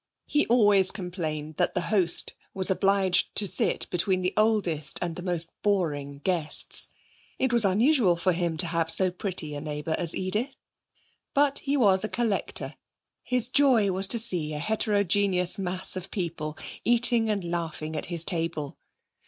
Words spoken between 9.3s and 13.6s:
a neighbour as Edith. But he was a collector: his